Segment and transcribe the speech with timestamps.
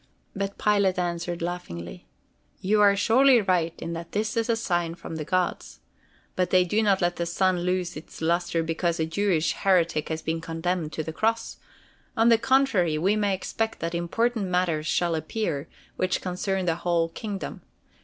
[0.35, 2.07] But Pilate answered laughingly:
[2.59, 5.79] "You are surely right in that this is a sign from the gods.
[6.35, 10.23] But they do not let the sun lose its luster because a Jewish heretic has
[10.23, 11.57] been condemned to the cross.
[12.17, 17.09] On the contrary, we may expect that important matters shall appear, which concern the whole
[17.09, 17.61] kingdom.